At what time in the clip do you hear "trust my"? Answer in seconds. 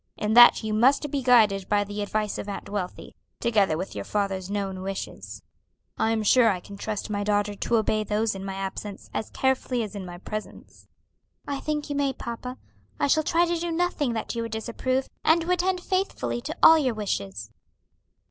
6.75-7.23